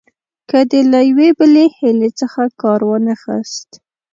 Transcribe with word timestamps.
که 0.49 0.59
دې 0.69 0.81
له 0.91 0.99
یوې 1.09 1.29
بلې 1.39 1.65
حیلې 1.77 2.09
څخه 2.19 2.41
کار 2.61 2.79
وانه 2.89 3.15
خیست. 3.23 3.69